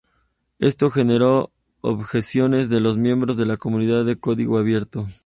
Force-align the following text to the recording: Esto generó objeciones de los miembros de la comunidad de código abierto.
Esto 0.57 0.89
generó 0.89 1.51
objeciones 1.81 2.69
de 2.71 2.79
los 2.81 2.97
miembros 2.97 3.37
de 3.37 3.45
la 3.45 3.57
comunidad 3.57 4.03
de 4.03 4.19
código 4.19 4.57
abierto. 4.57 5.05